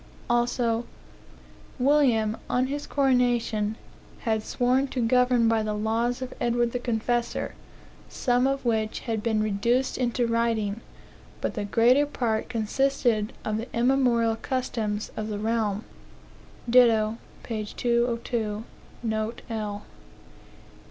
[0.31, 0.85] Also,
[1.77, 3.75] "William, on his coronation,
[4.21, 7.53] had sworn to govern by the laws of Edward the Confessor,
[8.09, 10.81] some of which had been reduced into writing,
[11.39, 15.83] but the greater part consisted of the immemorial customs of the realm."
[16.67, 17.63] Ditto, p.
[17.63, 18.63] 202,
[19.03, 19.83] note L.